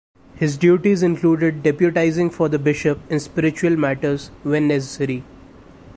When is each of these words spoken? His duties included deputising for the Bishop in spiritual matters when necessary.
His 0.33 0.57
duties 0.57 1.03
included 1.03 1.61
deputising 1.61 2.33
for 2.33 2.49
the 2.49 2.57
Bishop 2.57 2.99
in 3.11 3.19
spiritual 3.19 3.75
matters 3.77 4.29
when 4.41 4.67
necessary. 4.67 5.23